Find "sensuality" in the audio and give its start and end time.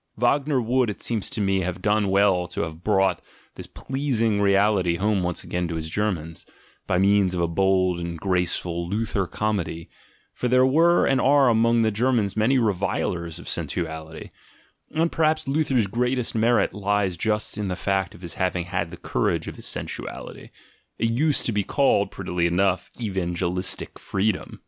13.47-14.31, 19.67-20.49